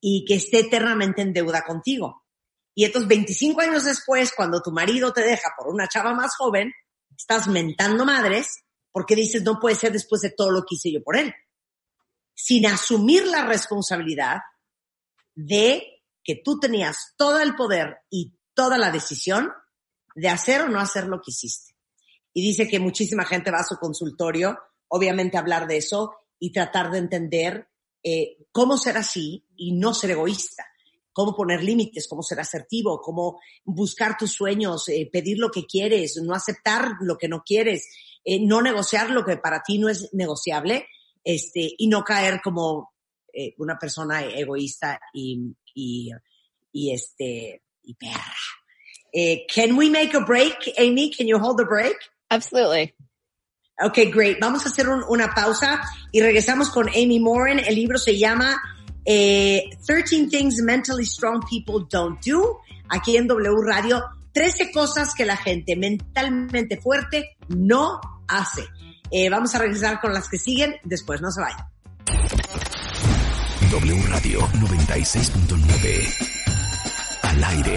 [0.00, 2.24] y que esté eternamente en deuda contigo.
[2.74, 6.72] Y estos 25 años después, cuando tu marido te deja por una chava más joven,
[7.16, 11.02] estás mentando madres porque dices no puede ser después de todo lo que hice yo
[11.02, 11.34] por él.
[12.34, 14.38] Sin asumir la responsabilidad
[15.34, 19.50] de que tú tenías todo el poder y toda la decisión
[20.14, 21.74] de hacer o no hacer lo que hiciste.
[22.32, 24.58] Y dice que muchísima gente va a su consultorio
[24.94, 27.68] obviamente hablar de eso y tratar de entender
[28.04, 30.64] eh, cómo ser así y no ser egoísta,
[31.12, 36.16] cómo poner límites, cómo ser asertivo, cómo buscar tus sueños, eh, pedir lo que quieres,
[36.22, 37.88] no aceptar lo que no quieres,
[38.24, 40.86] eh, no negociar lo que para ti no es negociable,
[41.24, 42.92] este, y no caer como
[43.58, 46.08] una persona egoísta y, y,
[46.70, 48.36] y este, y perra.
[49.52, 51.10] Can we make a break, Amy?
[51.10, 51.96] Can you hold the break?
[52.30, 52.94] Absolutely.
[53.82, 54.38] Ok, great.
[54.40, 55.80] Vamos a hacer un, una pausa
[56.12, 57.58] y regresamos con Amy Morin.
[57.58, 58.56] El libro se llama
[59.04, 64.04] eh, 13 Things Mentally Strong People Don't Do, aquí en W Radio.
[64.32, 68.64] 13 cosas que la gente mentalmente fuerte no hace.
[69.10, 71.64] Eh, vamos a regresar con las que siguen, después no se vayan.
[73.70, 77.76] W Radio 96.9 al aire.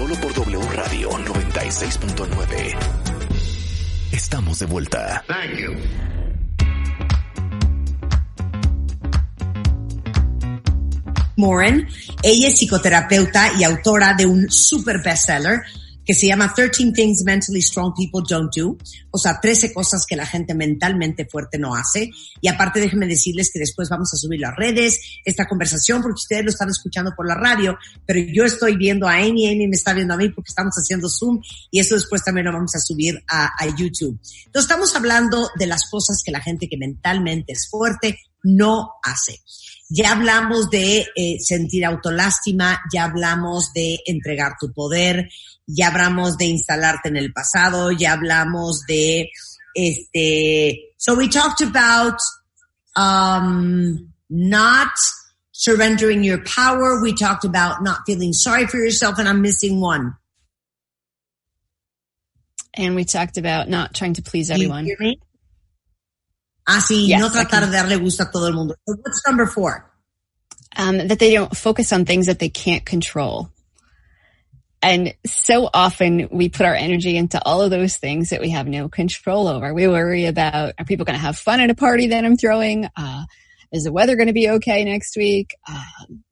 [0.00, 2.74] Solo por W Radio 96.9.
[4.12, 5.22] Estamos de vuelta.
[5.26, 5.74] Thank you.
[11.36, 11.86] Morin.
[12.22, 15.60] Ella es psicoterapeuta y autora de un super bestseller
[16.10, 18.76] que se llama 13 Things Mentally Strong People Don't Do,
[19.12, 22.10] o sea, 13 cosas que la gente mentalmente fuerte no hace.
[22.40, 26.42] Y aparte déjenme decirles que después vamos a subir las redes, esta conversación, porque ustedes
[26.42, 29.92] lo están escuchando por la radio, pero yo estoy viendo a Amy, Amy me está
[29.92, 33.22] viendo a mí porque estamos haciendo Zoom y eso después también lo vamos a subir
[33.28, 34.18] a, a YouTube.
[34.46, 39.40] Entonces estamos hablando de las cosas que la gente que mentalmente es fuerte no hace.
[39.92, 45.28] Ya hablamos de eh, sentir autolástima, ya hablamos de entregar tu poder,
[45.74, 49.30] ya hablamos de instalarte en el pasado, ya hablamos de
[49.74, 50.94] este.
[50.98, 52.18] So we talked about
[52.96, 54.92] um, not
[55.52, 57.00] surrendering your power.
[57.02, 60.16] We talked about not feeling sorry for yourself, and I'm missing one.
[62.74, 64.86] And we talked about not trying to please everyone.
[64.86, 65.20] You hear me?
[66.68, 68.74] Ah, sí, Yes, no tratar de darle gusto a todo el mundo.
[68.86, 69.90] So what's number four?
[70.76, 73.50] um, that they don't focus on things that they can't control.
[74.82, 78.66] And so often we put our energy into all of those things that we have
[78.66, 79.74] no control over.
[79.74, 82.88] We worry about, are people going to have fun at a party that I'm throwing?
[82.96, 83.24] Uh,
[83.72, 85.54] is the weather going to be okay next week?
[85.68, 86.24] Um,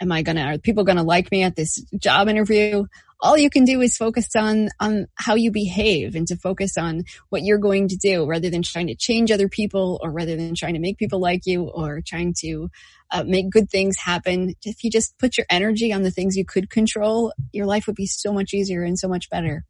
[0.00, 2.84] am I going to, are people going to like me at this job interview?
[3.22, 7.04] All you can do is focus on, on how you behave and to focus on
[7.28, 10.54] what you're going to do rather than trying to change other people or rather than
[10.54, 12.70] trying to make people like you or trying to
[13.10, 14.54] uh, make good things happen.
[14.64, 17.96] If you just put your energy on the things you could control, your life would
[17.96, 19.66] be so much easier and so much better.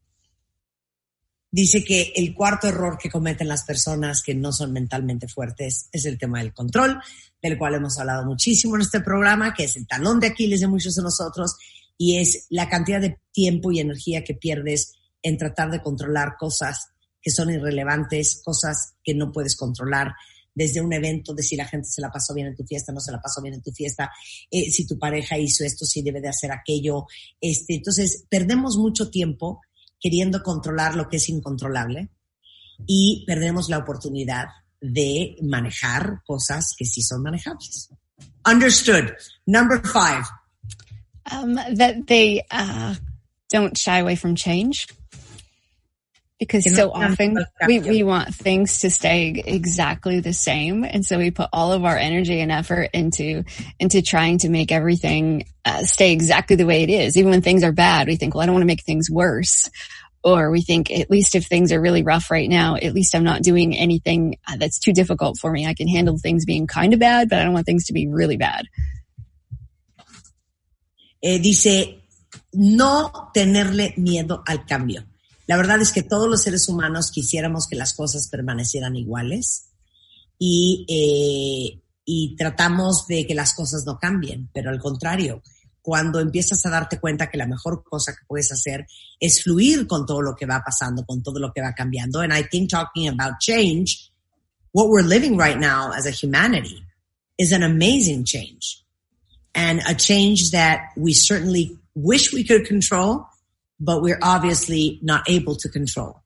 [1.53, 6.05] Dice que el cuarto error que cometen las personas que no son mentalmente fuertes es
[6.05, 7.01] el tema del control,
[7.43, 10.69] del cual hemos hablado muchísimo en este programa, que es el talón de Aquiles de
[10.69, 11.57] muchos de nosotros,
[12.03, 16.89] y es la cantidad de tiempo y energía que pierdes en tratar de controlar cosas
[17.21, 20.15] que son irrelevantes, cosas que no puedes controlar,
[20.55, 23.01] desde un evento, de si la gente se la pasó bien en tu fiesta, no
[23.01, 24.11] se la pasó bien en tu fiesta,
[24.51, 27.05] eh, si tu pareja hizo esto, si debe de hacer aquello.
[27.39, 29.61] Este, entonces, perdemos mucho tiempo
[30.01, 32.09] queriendo controlar lo que es incontrolable
[32.87, 34.47] y perdemos la oportunidad
[34.81, 37.91] de manejar cosas que sí son manejables.
[38.47, 39.13] Understood.
[39.45, 40.25] Number five.
[41.33, 42.95] Um, that they uh,
[43.51, 44.89] don't shy away from change.
[46.39, 50.85] Because so often we, we want things to stay exactly the same.
[50.85, 53.45] And so we put all of our energy and effort into,
[53.79, 57.19] into trying to make everything uh, stay exactly the way it is.
[57.19, 59.69] Even when things are bad, we think, well, I don't want to make things worse.
[60.25, 63.25] Or we think, at least if things are really rough right now, at least I'm
[63.25, 65.67] not doing anything uh, that's too difficult for me.
[65.67, 68.09] I can handle things being kind of bad, but I don't want things to be
[68.09, 68.65] really bad.
[71.21, 72.03] Eh, dice,
[72.53, 75.05] no tenerle miedo al cambio.
[75.47, 79.71] La verdad es que todos los seres humanos quisiéramos que las cosas permanecieran iguales
[80.39, 85.43] y, eh, y tratamos de que las cosas no cambien, pero al contrario,
[85.83, 88.87] cuando empiezas a darte cuenta que la mejor cosa que puedes hacer
[89.19, 92.21] es fluir con todo lo que va pasando, con todo lo que va cambiando.
[92.21, 94.13] And I think talking about change,
[94.73, 96.85] what we're living right now as a humanity
[97.39, 98.85] is an amazing change
[99.55, 103.27] and a change that we certainly wish we could control,
[103.79, 106.23] but we're obviously not able to control.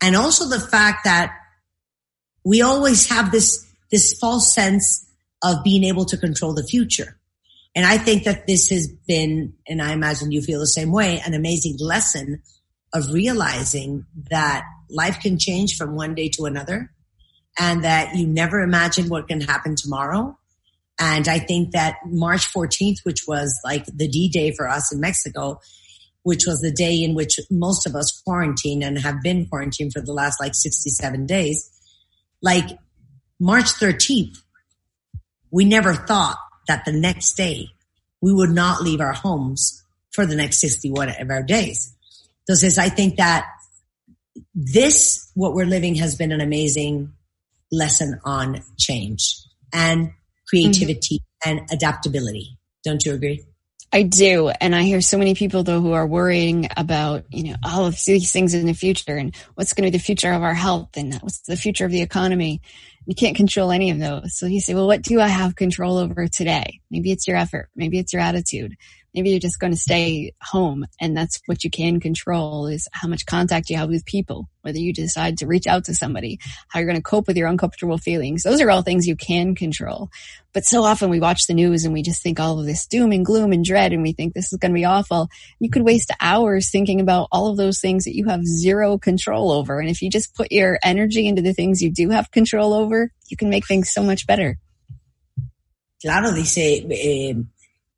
[0.00, 1.32] And also the fact that
[2.44, 5.04] we always have this, this false sense
[5.42, 7.18] of being able to control the future.
[7.74, 11.20] And I think that this has been, and I imagine you feel the same way,
[11.26, 12.42] an amazing lesson
[12.94, 16.90] of realizing that life can change from one day to another
[17.58, 20.38] and that you never imagine what can happen tomorrow.
[20.98, 25.00] And I think that March 14th, which was like the D day for us in
[25.00, 25.60] Mexico,
[26.22, 30.00] which was the day in which most of us quarantined and have been quarantined for
[30.00, 31.70] the last like 67 days,
[32.42, 32.78] like
[33.38, 34.38] March 13th,
[35.50, 37.68] we never thought that the next day
[38.20, 41.94] we would not leave our homes for the next 60 whatever days.
[42.48, 43.46] Entonces, I think that
[44.54, 47.12] this, what we're living has been an amazing
[47.70, 50.10] lesson on change and
[50.54, 50.70] Mm-hmm.
[50.70, 52.58] creativity and adaptability.
[52.84, 53.44] Don't you agree?
[53.92, 54.48] I do.
[54.48, 57.98] And I hear so many people though who are worrying about, you know, all of
[58.04, 60.90] these things in the future and what's going to be the future of our health
[60.96, 62.60] and what's the future of the economy.
[63.06, 64.36] You can't control any of those.
[64.36, 66.80] So you say, well, what do I have control over today?
[66.90, 67.70] Maybe it's your effort.
[67.76, 68.76] Maybe it's your attitude.
[69.16, 73.08] Maybe you're just going to stay home and that's what you can control is how
[73.08, 76.78] much contact you have with people, whether you decide to reach out to somebody, how
[76.78, 78.42] you're going to cope with your uncomfortable feelings.
[78.42, 80.10] Those are all things you can control.
[80.52, 83.10] But so often we watch the news and we just think all of this doom
[83.10, 85.28] and gloom and dread and we think this is going to be awful.
[85.60, 89.50] You could waste hours thinking about all of those things that you have zero control
[89.50, 89.80] over.
[89.80, 93.10] And if you just put your energy into the things you do have control over,
[93.28, 94.58] you can make things so much better.
[96.02, 97.32] Claro, dice eh,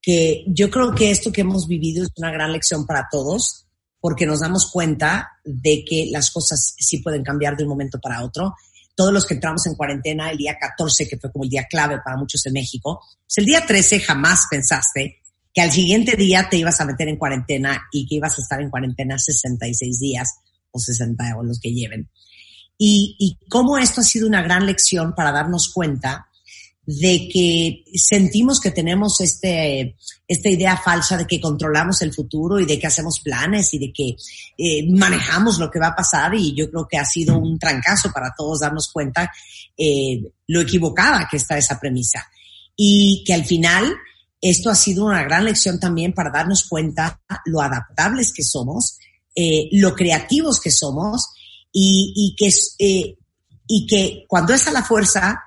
[0.08, 3.66] que yo creo que esto que hemos vivido es una gran lección para todos,
[4.00, 8.24] porque nos damos cuenta de que las cosas sí pueden cambiar de un momento para
[8.24, 8.54] otro.
[8.94, 12.00] Todos los que entramos en cuarentena el día 14, que fue como el día clave
[12.02, 15.18] para muchos en México, pues el día 13 jamás pensaste
[15.52, 18.62] que al siguiente día te ibas a meter en cuarentena y que ibas a estar
[18.62, 20.38] en cuarentena 66 días
[20.70, 22.08] o 60 o los que lleven.
[22.78, 26.27] Y, y cómo esto ha sido una gran lección para darnos cuenta
[26.90, 29.94] de que sentimos que tenemos este,
[30.26, 33.92] esta idea falsa de que controlamos el futuro y de que hacemos planes y de
[33.92, 34.16] que
[34.56, 38.10] eh, manejamos lo que va a pasar y yo creo que ha sido un trancazo
[38.10, 39.30] para todos darnos cuenta
[39.76, 42.26] eh, lo equivocada que está esa premisa.
[42.74, 43.94] Y que al final
[44.40, 48.96] esto ha sido una gran lección también para darnos cuenta lo adaptables que somos,
[49.36, 51.28] eh, lo creativos que somos
[51.70, 52.48] y, y que,
[52.78, 53.18] eh,
[53.66, 55.38] y que cuando es a la fuerza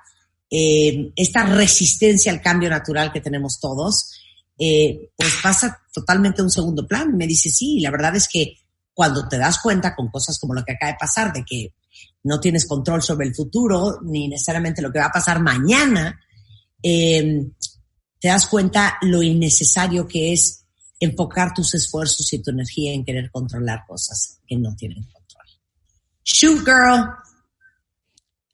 [0.54, 4.12] eh, esta resistencia al cambio natural que tenemos todos,
[4.58, 7.16] eh, pues pasa totalmente a un segundo plan.
[7.16, 8.58] Me dice, sí, la verdad es que
[8.92, 11.74] cuando te das cuenta con cosas como lo que acaba de pasar, de que
[12.24, 16.20] no tienes control sobre el futuro, ni necesariamente lo que va a pasar mañana,
[16.82, 17.46] eh,
[18.20, 20.66] te das cuenta lo innecesario que es
[21.00, 25.46] enfocar tus esfuerzos y tu energía en querer controlar cosas que no tienen control.
[26.24, 27.31] Shoot, girl.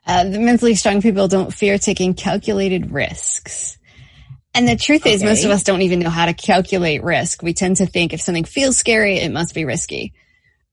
[0.08, 3.76] Uh, the mentally strong people don't fear taking calculated risks.
[4.54, 7.42] And the truth is most of us don't even know how to calculate risk.
[7.42, 10.14] We tend to think if something feels scary, it must be risky.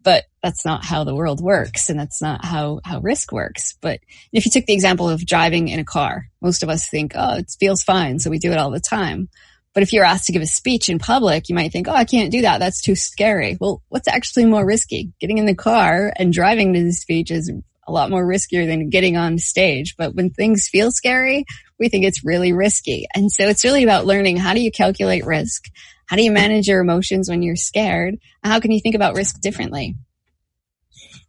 [0.02, 3.76] But that's not how the world works and that's not how, how risk works.
[3.82, 4.00] But
[4.32, 7.40] if you took the example of driving in a car, most of us think, oh,
[7.40, 8.20] it feels fine.
[8.20, 9.28] So we do it all the time.
[9.74, 12.06] But if you're asked to give a speech in public, you might think, oh, I
[12.06, 12.60] can't do that.
[12.60, 13.58] That's too scary.
[13.60, 15.12] Well, what's actually more risky?
[15.20, 17.52] Getting in the car and driving to the speech is
[17.88, 19.96] a lot more riskier than getting on stage.
[19.98, 21.46] But when things feel scary,
[21.80, 23.08] we think it's really risky.
[23.16, 25.66] And so it's really about learning how do you calculate risk?
[26.08, 28.16] How do you manage your emotions when you're scared?
[28.44, 29.96] How can you think about risk differently?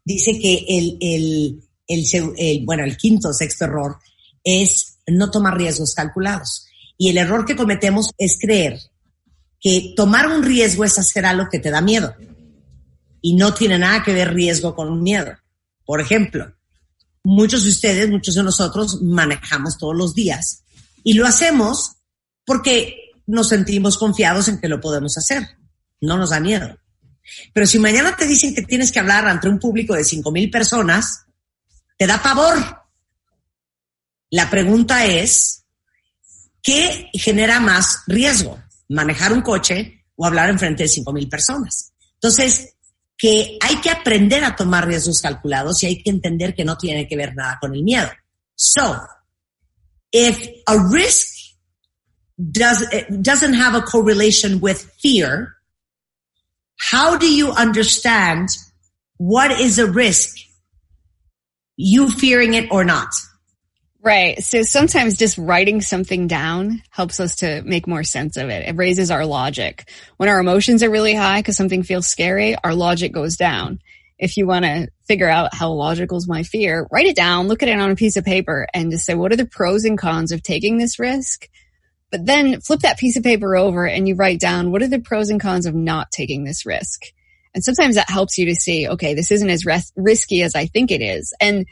[0.07, 3.99] dice que el, el, el, el- bueno, el quinto, sexto error
[4.45, 6.67] es no tomar riesgos calculados.
[6.97, 8.79] Y el error que cometemos es creer
[9.61, 12.15] que tomar un riesgo es hacer algo que te da miedo.
[13.21, 15.33] Y no tiene nada que ver riesgo con miedo.
[15.87, 16.53] Por ejemplo,
[17.25, 20.65] muchos de ustedes, muchos de nosotros manejamos todos los días
[21.03, 21.97] y lo hacemos
[22.45, 25.59] porque nos sentimos confiados en que lo podemos hacer.
[26.01, 26.77] No nos da miedo.
[27.53, 30.51] Pero si mañana te dicen que tienes que hablar ante un público de cinco mil
[30.51, 31.25] personas,
[31.97, 32.83] te da pavor.
[34.31, 35.65] La pregunta es,
[36.63, 38.61] ¿qué genera más riesgo?
[38.89, 41.93] ¿Manejar un coche o hablar enfrente de cinco mil personas?
[42.15, 42.76] Entonces,
[43.19, 47.09] que hay que aprender a tomar riesgos calculados y hay que entender que no tiene
[47.09, 48.11] que ver nada con el miedo.
[48.55, 49.01] So,
[50.13, 51.57] if a risk
[52.37, 55.57] does, eh, doesn't have a correlation with fear,
[56.77, 58.49] how do you understand
[59.19, 60.37] what is a risk?
[61.77, 63.09] You fearing it or not?
[64.07, 64.41] Right.
[64.41, 68.69] So sometimes just writing something down helps us to make more sense of it.
[68.69, 69.91] It raises our logic.
[70.17, 73.81] When our emotions are really high because something feels scary, our logic goes down.
[74.17, 77.65] If you want to figure out how logical is my fear, write it down, look
[77.65, 79.99] at it on a piece of paper and just say, what are the pros and
[79.99, 81.49] cons of taking this risk?
[82.13, 85.01] But then flip that piece of paper over and you write down, what are the
[85.01, 87.07] pros and cons of not taking this risk?
[87.57, 90.67] And sometimes that helps you to see, okay, this isn't as res- risky as I
[90.67, 91.35] think it is.
[91.41, 91.67] And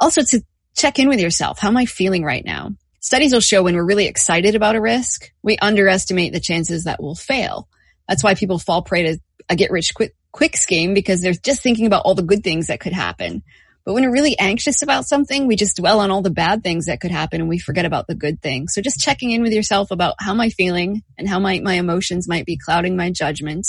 [0.00, 0.42] also to
[0.74, 1.58] check in with yourself.
[1.58, 2.72] How am I feeling right now?
[3.00, 7.02] Studies will show when we're really excited about a risk, we underestimate the chances that
[7.02, 7.68] we'll fail.
[8.08, 11.62] That's why people fall prey to a get rich quick, quick scheme because they're just
[11.62, 13.42] thinking about all the good things that could happen.
[13.84, 16.86] But when we're really anxious about something, we just dwell on all the bad things
[16.86, 18.72] that could happen and we forget about the good things.
[18.72, 21.74] So just checking in with yourself about how am I feeling and how might my
[21.74, 23.66] emotions might be clouding my judgment.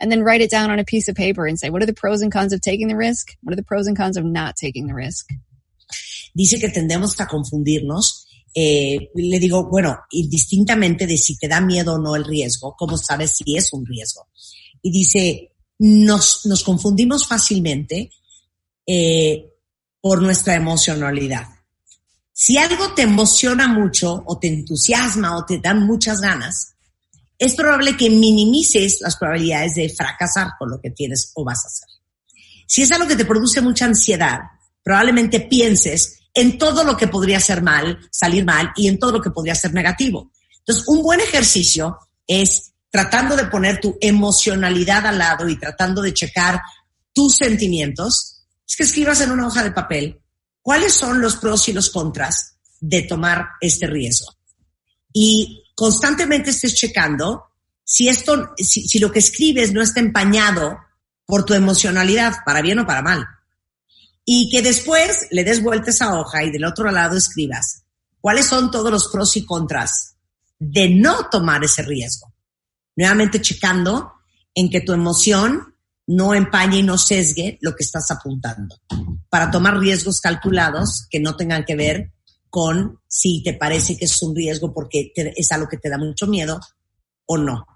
[0.00, 1.92] And then write it down on a piece of paper and say, what are the
[1.92, 3.36] pros and cons of taking the risk?
[3.44, 5.28] What are the pros and cons of not taking the risk?
[6.32, 8.26] Dice que tendemos a confundirnos.
[8.54, 12.98] Eh, le digo, bueno, indistintamente de si te da miedo o no el riesgo, ¿cómo
[12.98, 14.28] sabes si es un riesgo?
[14.82, 18.10] Y dice, nos, nos confundimos fácilmente
[18.86, 19.48] eh,
[20.00, 21.48] por nuestra emocionalidad.
[22.32, 26.74] Si algo te emociona mucho o te entusiasma o te dan muchas ganas,
[27.38, 31.68] es probable que minimices las probabilidades de fracasar con lo que tienes o vas a
[31.68, 31.88] hacer.
[32.66, 34.40] Si es algo que te produce mucha ansiedad,
[34.82, 39.20] probablemente pienses en todo lo que podría ser mal, salir mal y en todo lo
[39.20, 40.30] que podría ser negativo.
[40.58, 46.14] Entonces, un buen ejercicio es tratando de poner tu emocionalidad al lado y tratando de
[46.14, 46.60] checar
[47.12, 50.20] tus sentimientos, es que escribas en una hoja de papel
[50.60, 54.34] cuáles son los pros y los contras de tomar este riesgo.
[55.12, 57.44] Y constantemente estés checando
[57.84, 60.78] si esto, si, si lo que escribes no está empañado
[61.26, 63.26] por tu emocionalidad, para bien o para mal.
[64.24, 67.82] Y que después le des vuelta esa hoja y del otro lado escribas
[68.20, 70.16] cuáles son todos los pros y contras
[70.58, 72.32] de no tomar ese riesgo.
[72.94, 74.12] Nuevamente checando
[74.54, 75.74] en que tu emoción
[76.06, 78.76] no empañe y no sesgue lo que estás apuntando
[79.28, 82.12] para tomar riesgos calculados que no tengan que ver
[82.48, 86.26] con si te parece que es un riesgo porque es algo que te da mucho
[86.26, 86.60] miedo
[87.26, 87.66] o no.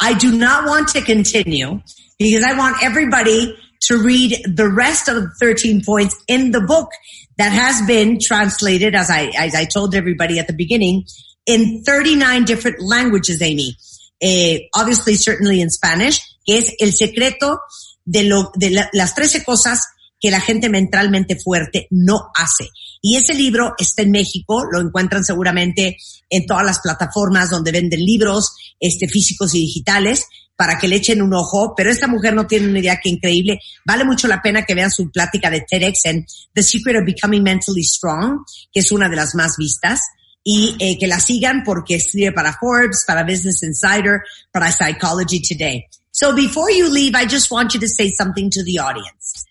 [0.00, 1.82] I do not want to continue
[2.18, 3.54] because I want everybody
[3.88, 6.90] to read the rest of the 13 points in the book
[7.38, 11.04] that has been translated, as I, as I told everybody at the beginning,
[11.46, 13.76] in 39 different languages, Amy.
[14.20, 17.58] Eh, obviously, certainly in Spanish, que es el secreto
[18.04, 19.80] de, lo, de la, las 13 cosas
[20.20, 22.70] que la gente mentalmente fuerte no hace.
[23.02, 25.98] Y ese libro está en México, lo encuentran seguramente
[26.30, 30.24] en todas las plataformas donde venden libros este, físicos y digitales
[30.56, 33.60] para que le echen un ojo, pero esta mujer no tiene una idea que increíble.
[33.84, 37.42] Vale mucho la pena que vean su plática de TEDx en The Secret of Becoming
[37.42, 40.00] Mentally Strong, que es una de las más vistas,
[40.44, 44.20] y eh, que la sigan porque escribe para Forbes, para Business Insider,
[44.52, 45.86] para Psychology Today.
[46.12, 49.44] So before you leave, I just want you to say something to the audience.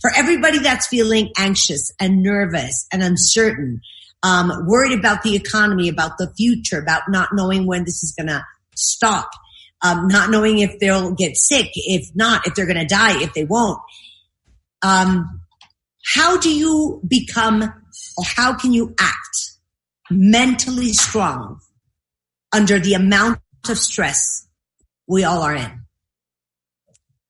[0.00, 3.80] For everybody that's feeling anxious and nervous and uncertain,
[4.22, 8.26] um, worried about the economy, about the future, about not knowing when this is going
[8.26, 8.44] to
[8.74, 9.30] stop,
[9.82, 13.32] um, not knowing if they'll get sick, if not, if they're going to die, if
[13.34, 13.78] they won't.
[14.82, 15.40] Um,
[16.04, 19.52] how do you become or how can you act
[20.10, 21.60] mentally strong
[22.52, 24.46] under the amount of stress
[25.06, 25.80] we all are in?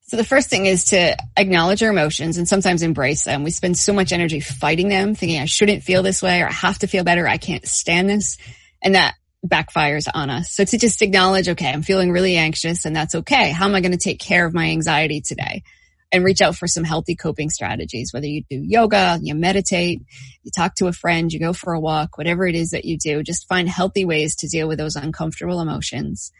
[0.02, 3.44] So the first thing is to acknowledge our emotions and sometimes embrace them.
[3.44, 6.52] We spend so much energy fighting them, thinking I shouldn't feel this way or I
[6.52, 7.28] have to feel better.
[7.28, 8.36] I can't stand this.
[8.82, 9.14] And that
[9.46, 10.52] backfires on us.
[10.52, 13.50] So to just acknowledge, okay, I'm feeling really anxious and that's okay.
[13.50, 15.62] How am I going to take care of my anxiety today?
[16.12, 20.02] And reach out for some healthy coping strategies, whether you do yoga, you meditate,
[20.42, 22.98] you talk to a friend, you go for a walk, whatever it is that you
[22.98, 26.32] do, just find healthy ways to deal with those uncomfortable emotions.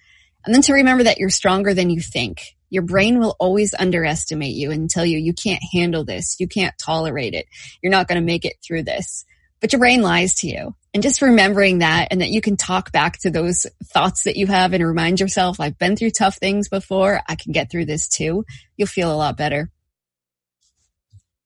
[0.45, 2.57] And then to remember that you're stronger than you think.
[2.69, 6.37] Your brain will always underestimate you and tell you you can't handle this.
[6.41, 7.47] You can't tolerate it.
[7.81, 9.25] You're not going to make it through this.
[9.61, 10.75] But your brain lies to you.
[10.93, 14.47] And just remembering that and that you can talk back to those thoughts that you
[14.47, 17.21] have and remind yourself, I've been through tough things before.
[17.29, 18.45] I can get through this too.
[18.77, 19.71] You'll feel a lot better.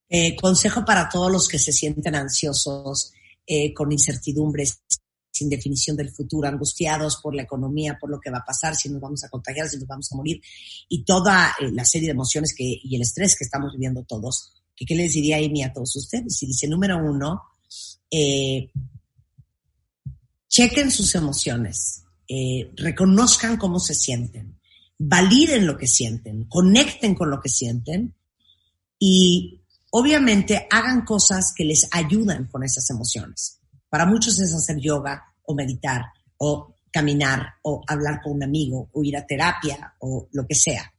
[0.08, 3.12] Eh, consejo para todos los que se sienten ansiosos,
[3.46, 4.80] eh, con incertidumbres,
[5.30, 8.88] sin definición del futuro, angustiados por la economía, por lo que va a pasar, si
[8.88, 10.40] nos vamos a contagiar, si nos vamos a morir,
[10.88, 14.52] y toda eh, la serie de emociones que, y el estrés que estamos viviendo todos.
[14.76, 16.36] ¿Qué, qué les diría Amy a todos ustedes?
[16.36, 17.42] Si dice, número uno,
[18.16, 18.70] eh,
[20.48, 24.60] chequen sus emociones, eh, reconozcan cómo se sienten,
[24.96, 28.14] validen lo que sienten, conecten con lo que sienten
[29.00, 29.60] y
[29.90, 33.58] obviamente hagan cosas que les ayudan con esas emociones.
[33.88, 36.04] Para muchos es hacer yoga o meditar
[36.36, 40.94] o caminar o hablar con un amigo o ir a terapia o lo que sea.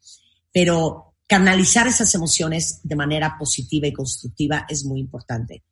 [0.51, 5.63] Pero canalizar esas emociones de manera positiva y constructiva es muy importante.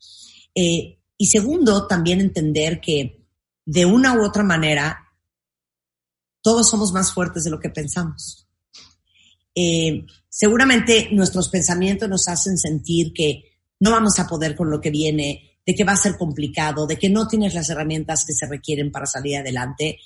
[0.55, 3.25] Eh, y segundo, también entender que
[3.65, 4.99] de una u otra manera
[6.41, 8.47] todos somos más fuertes de lo que pensamos.
[9.55, 13.43] Eh, seguramente nuestros pensamientos nos hacen sentir que
[13.79, 16.97] no vamos a poder con lo que viene, de que va a ser complicado, de
[16.97, 19.99] que no tienes las herramientas que se requieren para salir adelante,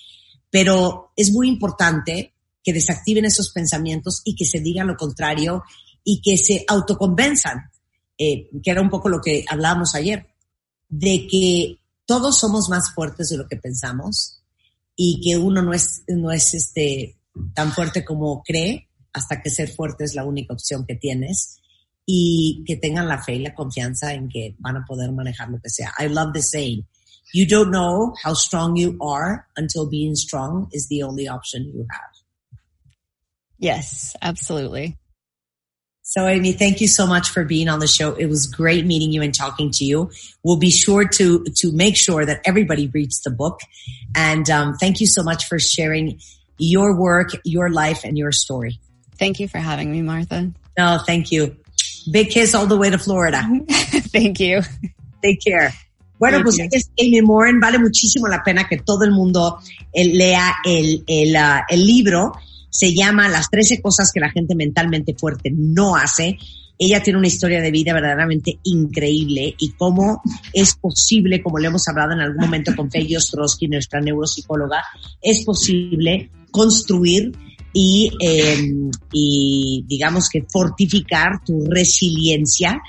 [0.49, 2.33] pero es muy importante
[2.63, 5.63] que desactiven esos pensamientos y que se digan lo contrario
[6.03, 7.71] y que se autoconvenzan,
[8.17, 10.27] eh, que era un poco lo que hablábamos ayer,
[10.89, 14.41] de que todos somos más fuertes de lo que pensamos
[14.95, 17.17] y que uno no es, no es este,
[17.53, 21.59] tan fuerte como cree hasta que ser fuerte es la única opción que tienes
[22.05, 25.59] y que tengan la fe y la confianza en que van a poder manejar lo
[25.59, 25.93] que sea.
[25.99, 26.85] I love the saying.
[27.33, 31.85] You don't know how strong you are until being strong is the only option you
[31.91, 32.59] have.
[33.59, 34.97] Yes, absolutely.
[36.09, 38.13] So Amy, thank you so much for being on the show.
[38.13, 40.09] It was great meeting you and talking to you.
[40.41, 43.59] We'll be sure to to make sure that everybody reads the book.
[44.15, 46.21] And um, thank you so much for sharing
[46.57, 48.79] your work, your life, and your story.
[49.19, 50.49] Thank you for having me, Martha.
[50.77, 51.57] No, thank you.
[52.09, 53.43] Big kiss all the way to Florida.
[54.15, 54.61] Thank you.
[55.21, 55.73] Take care.
[56.19, 57.59] Bueno, pues es Amy Morin.
[57.59, 59.59] Vale muchísimo la pena que todo el mundo
[59.93, 62.31] eh, lea el, el, ah, el libro.
[62.69, 66.37] Se llama Las 13 cosas que la gente mentalmente fuerte no hace.
[66.79, 70.21] Ella tiene una historia de vida verdaderamente increíble y cómo
[70.53, 74.83] es posible, como le hemos hablado en algún momento con Peggy Ostrowski, nuestra neuropsicóloga,
[75.21, 77.31] es posible construir
[77.73, 78.71] y, eh,
[79.11, 82.79] y digamos que fortificar tu resiliencia,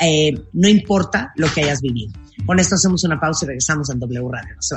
[0.00, 2.12] eh, no importa lo que hayas vivido.
[2.46, 4.54] Con esto hacemos una pausa y regresamos en W Radio.
[4.56, 4.76] No se.